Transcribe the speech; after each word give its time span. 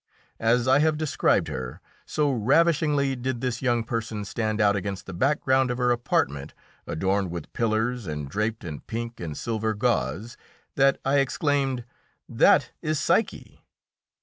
As 0.39 0.67
I 0.67 0.79
have 0.79 0.97
described 0.97 1.47
her, 1.47 1.79
so 2.07 2.31
ravishingly 2.31 3.15
did 3.15 3.39
this 3.39 3.61
young 3.61 3.83
person 3.83 4.25
stand 4.25 4.59
out 4.59 4.75
against 4.75 5.05
the 5.05 5.13
background 5.13 5.69
of 5.69 5.77
her 5.77 5.91
apartment, 5.91 6.55
adorned 6.87 7.29
with 7.29 7.53
pillars 7.53 8.07
and 8.07 8.27
draped 8.27 8.63
in 8.63 8.79
pink 8.79 9.19
and 9.19 9.37
silver 9.37 9.75
gauze, 9.75 10.37
that 10.73 10.97
I 11.05 11.17
exclaimed, 11.19 11.85
"That 12.27 12.71
is 12.81 12.99
Psyche!" 12.99 13.63